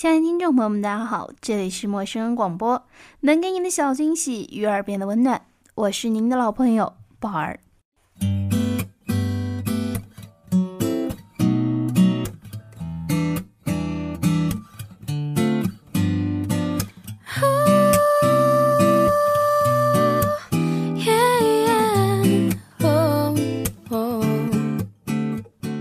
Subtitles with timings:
[0.00, 2.86] 亲爱的听众朋友们，大家好，这里是陌生人广播，
[3.20, 5.42] 能给你的小惊喜与耳边的温暖，
[5.74, 7.60] 我是您的老朋友宝儿。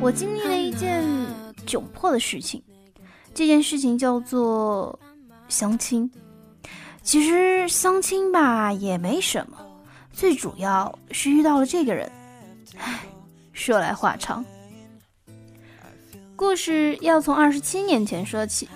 [0.01, 1.05] 我经历了一件
[1.65, 2.61] 窘迫的事情，
[3.39, 4.99] 这件事情叫做
[5.47, 6.11] 相亲。
[7.01, 9.57] 其实相亲吧也没什么，
[10.11, 12.11] 最主要是遇到了这个人。
[12.77, 12.99] 唉，
[13.53, 14.43] 说来话长，
[16.35, 18.67] 故事要从二十七年前说起，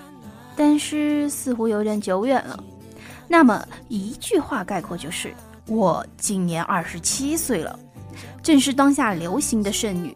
[0.55, 2.58] 但是似乎有点久远了。
[3.27, 5.36] 那么一句话概括就是：
[5.67, 7.77] 我今年二十七岁了，
[8.41, 10.16] 正是当下流行的剩女。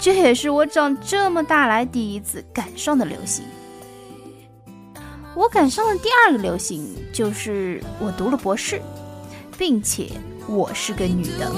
[0.00, 3.44] 这也是我长这么大来第一次赶上的流行。
[5.34, 8.80] 我赶上了第二个流行就是我读了博士，
[9.56, 10.10] 并且
[10.46, 11.50] 我是个女的。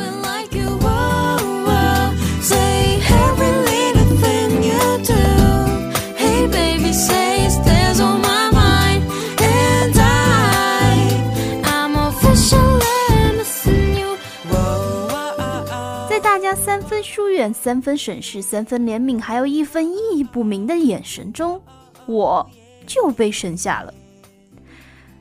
[16.08, 21.60] 在大家三分疏远，三分审视，三分怜悯，还有一分意义不明的眼神中，
[22.06, 22.48] 我
[22.86, 23.92] 就被省下了。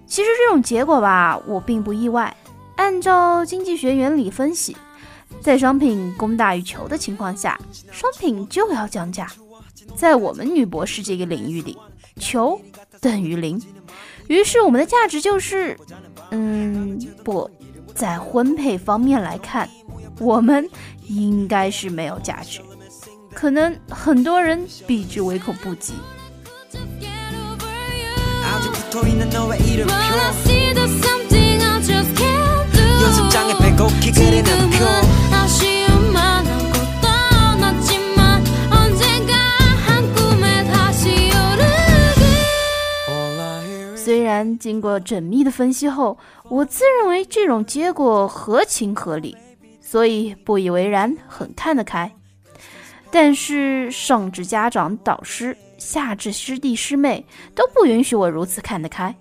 [0.06, 2.36] 其实这种结果吧，我并不意外。
[2.75, 4.75] 按照经济学原理分析，
[5.42, 7.59] 在商品供大于求的情况下，
[7.92, 9.31] 商品就要降价。
[9.95, 11.78] 在我们女博士这个领域里，
[12.20, 12.59] 求
[13.02, 13.61] 等于零，
[14.27, 15.77] 于是我们的价值就是，
[16.31, 17.50] 嗯，不
[17.94, 19.70] 在婚配方面来看。
[20.20, 20.70] 我们
[21.08, 22.61] 应该是没有价值，
[23.33, 25.94] 可能很多人避之唯恐不及。
[43.95, 46.17] 虽然经过缜密的分析后，
[46.49, 49.36] 我自认为这种结果合情合理。
[49.81, 52.11] 所以不以为然，很看得开。
[53.11, 57.26] 但是上至家长、导师，下至师弟师妹，
[57.56, 59.16] 都不允许我如此看得开。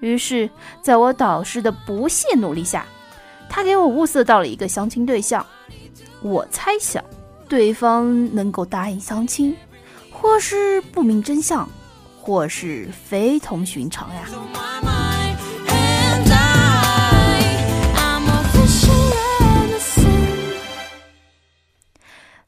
[0.00, 0.48] 于是，
[0.80, 2.84] 在我导师的不懈努力下，
[3.48, 5.44] 他给我物色到了一个相亲对象。
[6.22, 7.04] 我猜想，
[7.48, 9.56] 对方能够答应相亲，
[10.10, 11.68] 或是不明真相，
[12.20, 14.24] 或是非同寻常呀。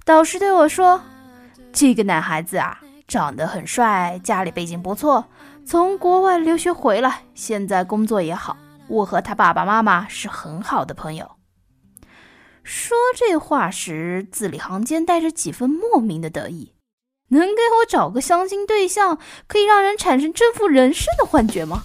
[0.05, 1.01] 导师对我说
[1.72, 2.78] ：“这个男孩子啊，
[3.14, 5.26] 长得很帅，家里背景不错，
[5.64, 8.56] 从国外留学回来，现在工作也好。
[8.88, 11.30] 我和他爸爸妈妈是很好的朋友。”
[12.64, 16.72] 说这话时，字里行间带着几分莫名的得意。
[17.28, 21.84] 能给我找个相亲对象，可以让人产生征服人生的幻觉吗？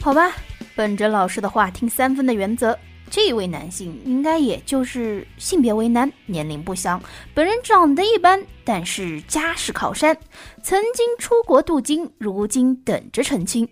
[0.00, 0.30] 好吧。
[0.76, 2.78] 本着老师的话听三分的原则，
[3.10, 7.02] 这位男性应该也就是性别为男，年龄不详，
[7.34, 10.16] 本人长得一般，但是家世靠山，
[10.62, 13.68] 曾经出国镀金，如今等着成亲。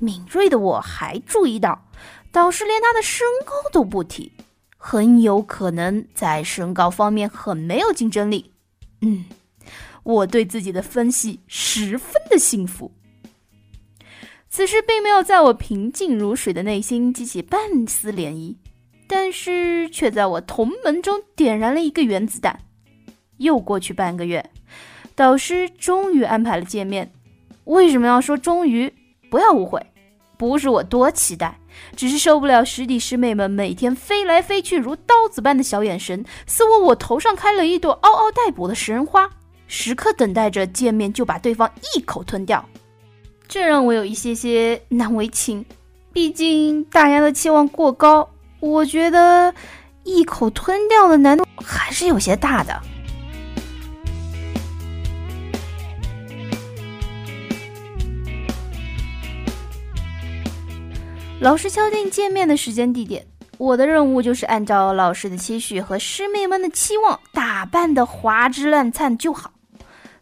[0.00, 1.88] 敏锐的我还注意到，
[2.30, 4.30] 导师连他的身高都不提，
[4.76, 8.52] 很有可能在身高方面很没有竞争力。
[9.00, 9.24] 嗯，
[10.02, 12.92] 我对自己的分析十分的幸福。
[14.50, 18.56] 此时并没有在我平静如水的内心激起半丝涟漪，
[19.06, 22.58] 但是却在我同门中点燃了一个原子弹。
[23.36, 24.50] 又过去半个月，
[25.14, 27.12] 导师终于安排了见面。
[27.64, 28.92] 为什么要说终于？
[29.30, 29.84] 不要误会，
[30.38, 31.60] 不是我多期待，
[31.94, 39.28] 只是受不了师弟师妹们每天飞来飞去如刀子般的小眼神，似乎我头上开了一朵嗷嗷待哺的食人花，
[39.66, 42.66] 时刻等待着见面就把对方一口吞掉。
[43.48, 45.64] 这让我有一些些难为情，
[46.12, 48.28] 毕竟大家的期望过高，
[48.60, 49.54] 我觉得
[50.04, 52.78] 一口吞掉的难度还是有些大的。
[61.40, 69.52] 老师敲定见面的时间地点，我的任务就是按照老师的期许和师妹们的期望打扮的花枝乱颤就好。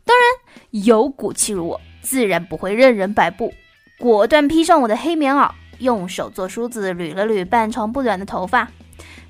[0.05, 1.81] 当然，有骨气如我。
[2.06, 3.52] 自然不会任人摆布，
[3.98, 8.68] 果断披上我的黑棉袄，用手做梳子捋了捋半长不短的头发，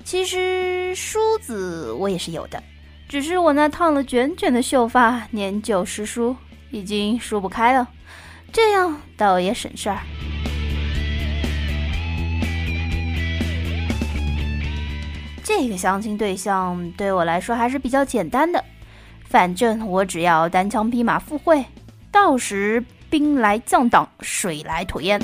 [0.03, 2.61] 其实梳子我也是有的，
[3.09, 6.35] 只是我那烫了卷卷的秀发年久失梳，
[6.69, 7.87] 已经梳不开了，
[8.53, 9.97] 这样倒也省事儿。
[15.43, 18.63] 这个相亲对象对我来说还是比较简单的，
[19.25, 21.65] 反正我只要单枪匹马赴会，
[22.17, 25.21] 到时兵来将挡，水来土掩。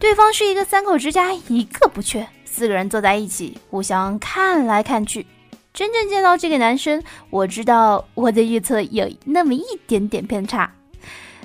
[0.00, 5.24] 对方是一个三口之家，一个不缺，四个人坐在一起，互相看来看去。
[5.72, 7.00] 真正见到这个男生，
[7.30, 10.68] 我知道我的预测有那么一点点偏差。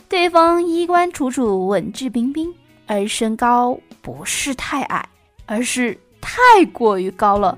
[0.10, 2.51] 对方衣冠楚楚，文质彬彬，
[2.88, 5.07] 而身高不是太矮，
[5.45, 7.56] 而是太过于高了。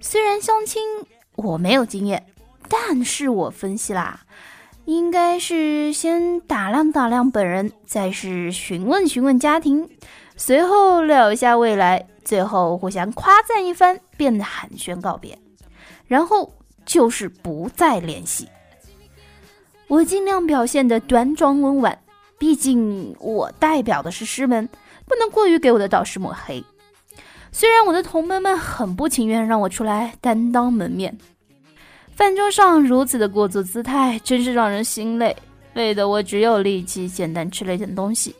[0.00, 0.82] 虽然相亲
[1.36, 2.26] 我没有经验，
[2.68, 4.20] 但是我分析啦。
[4.84, 9.88] 应该是先打量打量本人，再是询问询问家庭，
[10.36, 15.38] 随后聊一下未来，最后互相夸赞一番，便寒暄告别，
[16.08, 16.52] 然后
[16.84, 18.48] 就是不再联系。
[19.92, 21.98] 我尽量表现的端庄温婉，
[22.38, 24.66] 毕竟我代表的是师门，
[25.06, 26.64] 不能过于给我的导师抹黑。
[27.52, 31.14] 虽然我的同门们很不情愿让我出来担当门面。
[32.16, 35.36] 饭桌上如此的过作姿态，真是让人心累，
[35.74, 38.34] 累得我只有力气简单吃了一点东西。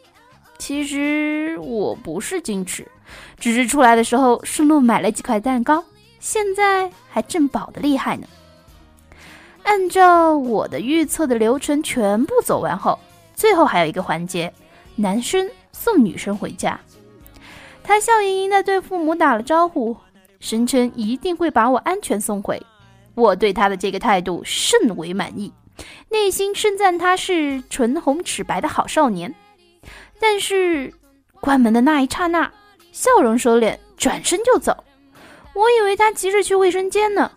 [0.56, 2.90] 其实我不是矜持，
[3.38, 5.84] 只是出来的时候顺路买了几块蛋糕，
[6.19, 8.26] 现在还正饱的厉害呢。
[9.64, 12.99] 按照我的预测的流程全部走完后，
[13.35, 14.53] 最后还有一个环节，
[14.97, 16.79] 男生送女生回家。
[17.82, 19.97] 他笑盈盈的对父母打了招呼，
[20.41, 22.61] 声称一定会把我安全送回。
[23.14, 25.53] 我对他的这个态度甚为满意，
[26.08, 29.35] 内心称赞他是唇红齿白的好少年。
[30.20, 30.93] 但是
[31.41, 32.50] 关门的那一刹那，
[32.93, 34.85] 笑容收敛，转身就走。
[35.55, 37.31] 我以为他急着去卫生间呢，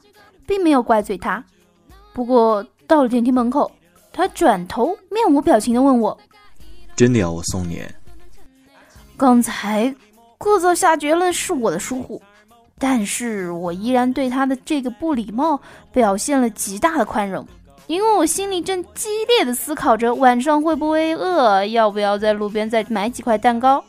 [0.45, 1.43] 并没有怪罪他。
[2.15, 3.69] 不过到了电梯门口，
[4.13, 6.17] 他转头面无表情地问我
[6.95, 7.83] ：“真的要我送你？”
[9.17, 9.93] 刚才
[10.37, 12.21] 各自下结论是我的疏忽。
[12.77, 15.59] 但是我依然对他的这个不礼貌
[15.93, 17.45] 表现了极大的宽容，
[17.87, 23.83] 因为我心里正激烈的思考着晚上会不会饿，要不要在路边再买几块蛋糕。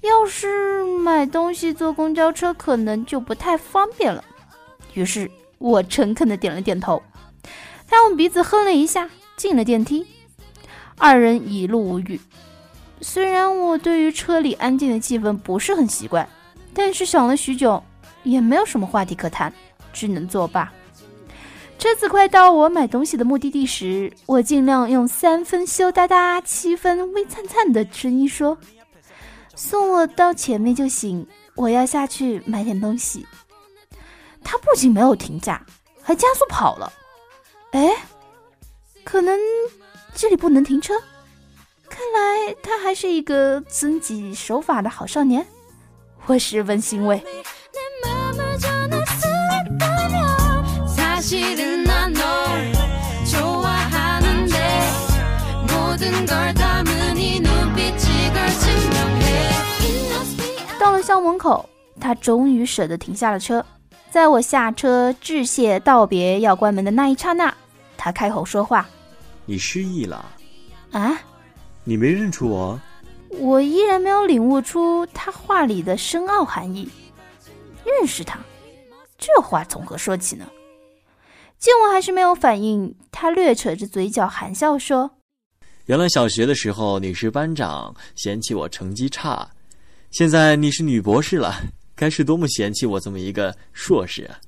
[0.00, 4.24] 要是买东西坐公交车可能就不太方便了。
[4.94, 5.28] 于是
[5.58, 7.02] 我诚恳的点了点头，
[7.90, 10.06] 他用鼻子哼了一下，进了电梯。
[10.96, 12.20] 二人一路无语。
[13.00, 16.28] 虽然我对于车里安静的气氛不是很习惯，
[16.72, 17.82] 但是想了许久。
[18.22, 19.50] 也没有什么话题可谈，
[19.94, 20.70] 只能作罢。
[21.78, 28.58] 车子快到我买东西的目的地时，我尽量用三分羞答答、七分微灿灿的声音说
[29.56, 33.26] ：“送我到前面就行，我要下去买点东西。”
[34.44, 35.64] 他不仅没有停下，
[36.02, 36.92] 还加速跑了。
[37.72, 37.88] 哎，
[39.04, 39.38] 可能
[40.14, 40.94] 这里不能停车？
[41.88, 45.46] 看来他还是一个遵纪守法的好少年，
[46.26, 47.22] 我十分欣慰。
[60.78, 61.68] 到了校门口，
[62.00, 63.64] 他终于舍得停下了车。
[64.10, 67.54] 在我下车致谢道别要关门的那一刹那，
[68.02, 68.88] 他开口说话
[69.44, 70.24] ：“你失忆了
[70.90, 71.20] 啊？
[71.84, 72.80] 你没认出我？”
[73.28, 76.88] 我依然没有领悟出他话里的深奥含义。
[77.84, 78.40] 认识他，
[79.18, 80.48] 这话从何说起呢？
[81.58, 85.10] 见我还是没有反应，他略扯着嘴角含笑说
[85.84, 89.46] ：“原来小学的时候你是班长，嫌弃我成绩差，
[90.10, 91.54] 现在你是女博士了，
[91.94, 94.40] 该是多么嫌弃我这么一个硕士啊！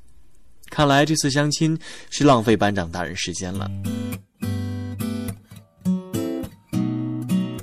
[0.73, 3.71] 看来这次相亲是浪费班长大人时间了。”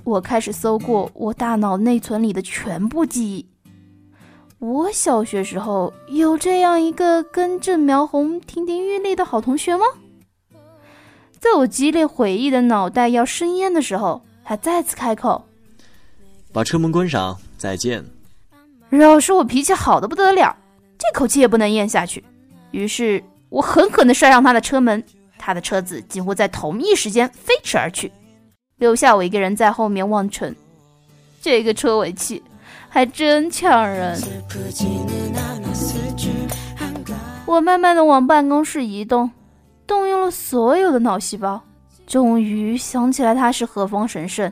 [0.05, 3.47] 我开始搜过我大脑内存里的全部记忆。
[4.59, 9.83] 我小学时候有这样一个根正苗红、亭亭玉立的好同学吗？
[11.39, 15.47] 在我激烈回忆的脑袋要生烟的时候，他再次开口
[16.53, 18.05] ：“把车门关上，再见。”
[18.89, 20.55] 饶是我脾气好的不得了，
[20.97, 22.23] 这口气也不能咽下去。
[22.71, 25.03] 于是我狠狠地摔上他的车门，
[25.37, 28.11] 他的车子几乎在同一时间飞驰而去，
[28.77, 30.55] 留下我一个人在后面望尘。
[31.41, 32.43] 这个车尾气
[32.89, 34.19] 还真呛人。
[37.45, 39.31] 我慢慢的往办公室移动，
[39.87, 41.61] 动用了所有的脑细胞，
[42.05, 44.51] 终于想起来他是何方神圣。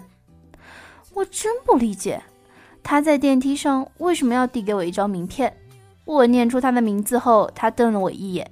[1.14, 2.22] 我真不理解，
[2.82, 5.56] 他在电梯上为什么要递给我一张名片？
[6.08, 8.50] 我念出他的名字后，他瞪了我一眼。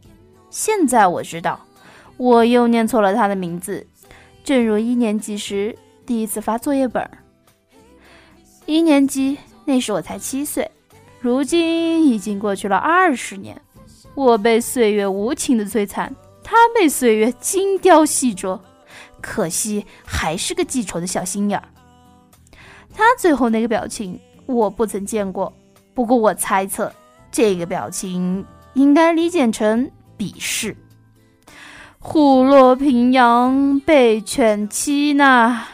[0.49, 1.57] 现在我知道，
[2.17, 3.87] 我又念错了他的名字。
[4.43, 7.09] 正如一年级时第一次发作业本。
[8.65, 10.69] 一年级那时我才七岁，
[11.21, 13.59] 如今已经过去了二十年。
[14.15, 18.59] 我被岁月无情的摧残，他被岁月精雕细琢，
[19.21, 21.69] 可惜还是个记仇的小心眼儿。
[22.93, 25.53] 他最后那个表情我不曾见过，
[25.93, 26.93] 不过我猜测
[27.35, 30.77] 这个表情应该理解成鄙视。
[31.99, 35.65] 虎落平阳被犬欺呐。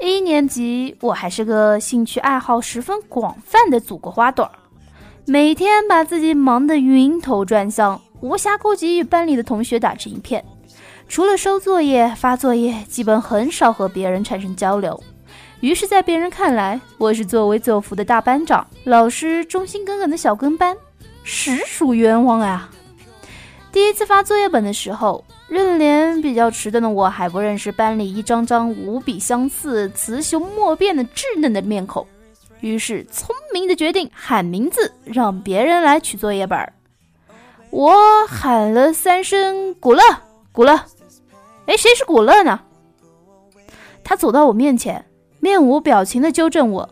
[0.00, 4.50] 一年级我还是个兴趣爱好十分广泛的祖国花朵。
[5.26, 10.42] 每天把自己忙得晕头转向，无暇顾及与班里的同学打成一片。
[11.06, 14.98] 除了收作业、发作业，基本很少和别人产生交流。
[15.60, 20.76] 于是，在别人看来，我是作威作福的大班长，老师忠心耿耿的小跟班，
[21.24, 22.70] 实属冤枉啊！
[23.72, 32.06] 第一次发作业本的时候，认脸比较迟钝的我还不认识班里一张张无比相似、雌雄莫辨的稚嫩的面孔。
[32.60, 36.72] 于是，聪明的决定喊名字，让别人来取作业本儿。
[37.70, 37.92] 我
[38.28, 40.02] 喊了三声“古乐，
[40.52, 40.80] 古乐”，
[41.66, 42.60] 哎，谁是古乐呢？
[44.04, 45.04] 他走到我面前，
[45.40, 46.88] 面无表情的纠正我：“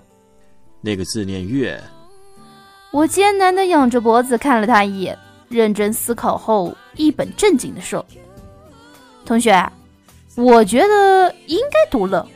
[0.80, 1.82] 那个字念月。”
[2.92, 8.04] 我艰难的仰着脖子看了他一眼，认真思考后，一本正经的说
[9.26, 9.70] ：“同学，
[10.36, 12.26] 我觉得应该读乐。”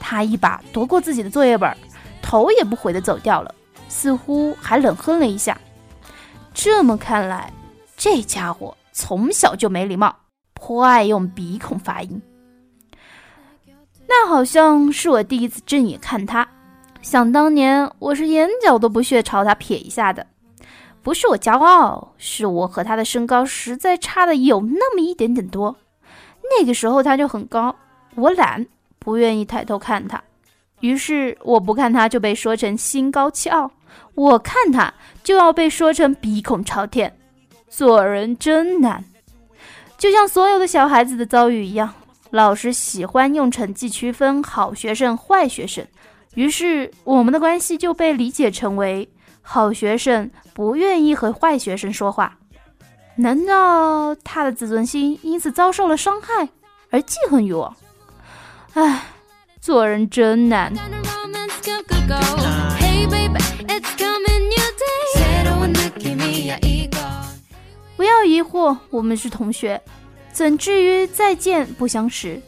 [0.00, 1.76] 他一把夺过自己的作业本。
[2.20, 3.54] 头也不回的走掉了，
[3.88, 5.58] 似乎还冷哼了一下。
[6.52, 7.50] 这么看来，
[7.96, 10.14] 这家伙从小就没礼貌，
[10.52, 12.20] 颇爱用鼻孔发音。
[14.08, 16.48] 那好像是我第一次正眼看他。
[17.02, 20.26] 想当年，我是眼角都不屑朝他瞥一下的。
[21.02, 25.76] 不是我骄傲，是我和他的身高实在差的有那么一点点多。
[26.58, 27.74] 那个时候他就很高，
[28.14, 28.66] 我懒，
[28.98, 30.22] 不愿意抬头看他。
[30.80, 33.70] 于是我不看他就被说成心高气傲，
[34.14, 37.14] 我看他就要被说成鼻孔朝天。
[37.68, 39.04] 做人真难，
[39.98, 41.92] 就像所有的小孩子的遭遇一样。
[42.30, 45.86] 老师喜欢用成绩区分好学生、坏学生，
[46.34, 49.10] 于是我们的关系就被理解成为
[49.42, 52.38] 好学生不愿意和坏学生说话。
[53.16, 56.48] 难道他的自尊心因此遭受了伤害
[56.90, 57.74] 而记恨于我？
[58.74, 59.04] 唉。
[59.60, 60.72] 做人真难。
[67.96, 69.78] 不要疑惑，我们是同学，
[70.38, 72.40] 怎至于再见不相识？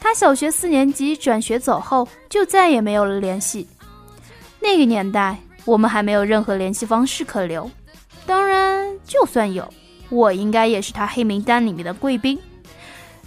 [0.00, 3.68] 他小学四年级转学走后，就再也没有了联系。
[4.60, 7.70] 那个年代，我们还没有任何联系方式可留。
[8.24, 9.70] 当然，就算有，
[10.08, 12.38] 我应该也是他黑名单里面的贵宾。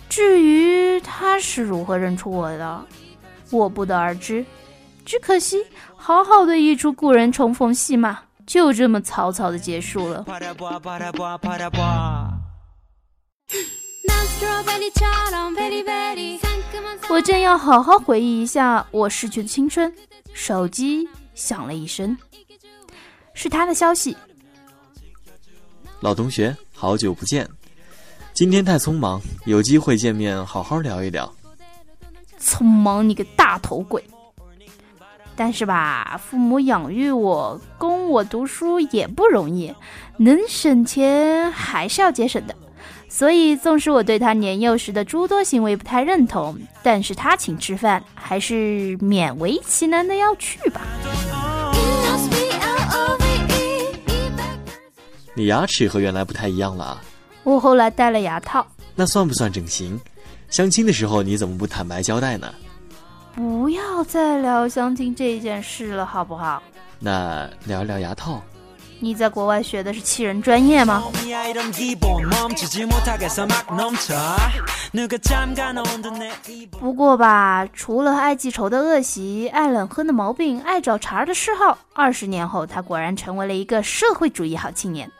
[0.10, 2.84] 至于他是如何认出我的？
[3.51, 4.43] 我不得而知，
[5.05, 5.63] 只可惜，
[5.96, 8.17] 好好的一出故人重逢戏码，
[8.48, 10.25] 就这么草草的结束了。
[17.09, 19.93] 我正要好好回忆一下我逝去的青春，
[20.33, 22.17] 手机响了一声，
[23.33, 24.15] 是他的消息。
[25.99, 27.47] 老同学，好久不见，
[28.33, 31.31] 今天太匆忙，有机会见面好好聊一聊。
[32.39, 34.03] 匆忙，你个大头鬼！
[35.35, 39.73] 但是吧，父母养育我，供我读书也不容易，
[40.17, 42.55] 能省钱还是要节省的。
[43.13, 50.82] 所以，纵使我对他年幼时的诸多行为不太认同，但是他请吃饭，还是勉为其难的要去吧。
[55.34, 57.01] 你牙齿和原来不太一样了啊！
[57.44, 58.65] 我后来戴了牙套，
[58.96, 60.00] 那算不算整形？
[60.50, 62.53] 相亲的时候你怎么不坦白交代呢？
[63.36, 66.63] 不要再聊相亲这件事了，好不好？
[66.98, 68.41] 那聊一聊牙套。
[69.03, 71.03] 你在国外学的是气人专业吗？
[76.79, 85.12] 不过吧，除了爱记仇的恶习、爱冷哼的毛病、爱找茬的嗜好，二十年后他果然成为了一个社会主义好青年。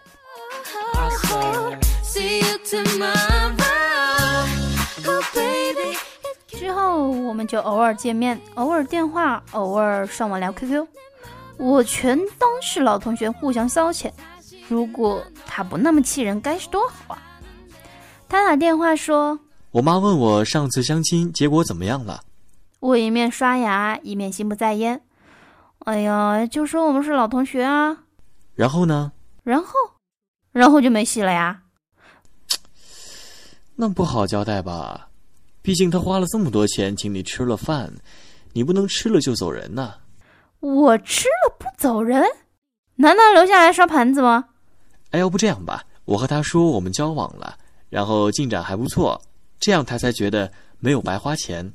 [6.50, 10.86] 之后我们就偶尔见面，偶尔电话，偶尔上网聊 QQ，
[11.62, 14.12] 我全当是老同学互相消遣。
[14.68, 17.22] 如果他不那么气人，该是多好啊！
[18.27, 19.39] 他打电话说
[19.70, 22.24] ：“我妈问我上次相亲结果怎么样了。”
[22.82, 25.03] 我一面刷牙一面心不在焉。
[25.86, 27.96] 哎呀，就说我们是老同学啊。
[28.56, 29.12] 然后呢？
[29.44, 29.74] 然后，
[30.51, 31.62] 然后就没戏了呀。
[33.75, 35.10] 那不好交代吧？
[35.62, 37.94] 毕竟他花了这么多钱请你吃了饭，
[38.53, 39.94] 你不能吃了就走人呐。
[40.62, 42.24] 我吃了不走人？
[42.96, 44.46] 难道留下来刷盘子吗？
[45.10, 47.58] 哎，要不这样吧，我和他说我们交往了，
[47.89, 49.22] 然后进展还不错，
[49.60, 51.74] 这样他才觉得没有白花钱。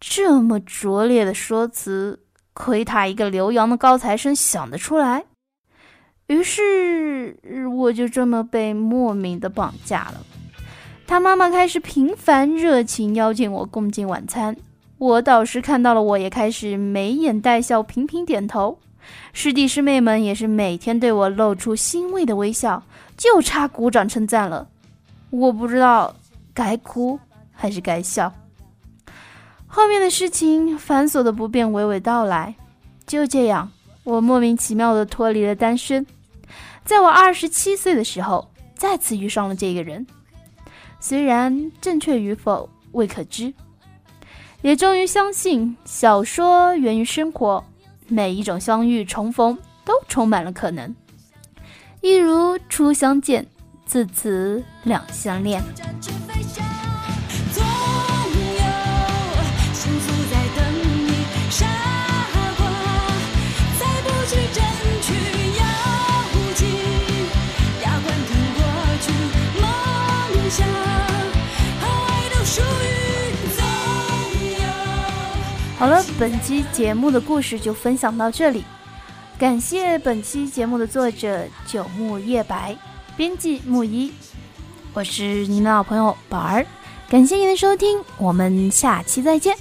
[0.00, 2.20] 这么拙劣的说辞，
[2.52, 5.24] 亏他一个留洋的高材生想得出来。
[6.28, 7.36] 于是
[7.74, 10.20] 我就这么被莫名的绑架了。
[11.06, 14.54] 他妈妈开始频繁热情邀请我共进晚餐，
[14.98, 18.78] 我导师看到了，我也开始眉眼带笑，频频点头。
[19.32, 22.82] 师弟师妹们也是每天对我露出欣慰的微笑，
[23.16, 24.68] 就差鼓掌称赞了。
[25.30, 26.14] 我不知道
[26.52, 27.18] 该哭
[27.52, 28.32] 还是该笑。
[29.68, 32.54] 后面的事情繁琐的不便娓娓道来。
[33.06, 33.70] 就这样，
[34.02, 36.04] 我莫名其妙的脱离了单身。
[36.84, 40.04] 在我二十七岁的时候，再次遇上了这个人，
[40.98, 43.54] 虽然正确与否未可知，
[44.62, 47.64] 也终于相信小说源于生活。
[48.08, 50.94] 每一种相遇重逢都充满了可能，
[52.00, 53.46] 一如初相见，
[53.84, 55.62] 自此两相恋。
[75.78, 78.64] 好了，本期节目的故事就分享到这里。
[79.38, 82.76] 感谢本期节目的作者九木叶白，
[83.16, 84.12] 编辑木一，
[84.92, 86.66] 我是您的老朋友宝儿。
[87.08, 89.56] 感谢您的收听，我们下期再见。